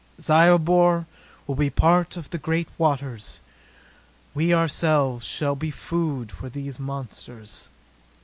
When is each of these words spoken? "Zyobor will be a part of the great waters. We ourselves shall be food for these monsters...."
"Zyobor 0.19 1.05
will 1.45 1.53
be 1.53 1.67
a 1.67 1.71
part 1.71 2.17
of 2.17 2.31
the 2.31 2.39
great 2.39 2.67
waters. 2.79 3.39
We 4.33 4.51
ourselves 4.51 5.27
shall 5.27 5.55
be 5.55 5.69
food 5.69 6.31
for 6.31 6.49
these 6.49 6.79
monsters...." 6.79 7.69